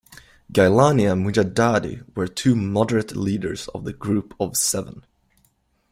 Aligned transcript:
Gailani 0.51 1.05
and 1.11 1.23
Mujaddadi 1.23 2.01
were 2.15 2.27
the 2.27 2.33
two 2.33 2.55
moderate 2.55 3.15
leaders 3.15 3.67
of 3.67 3.83
the 3.85 3.93
group 3.93 4.33
of 4.39 4.57
seven. 4.57 5.03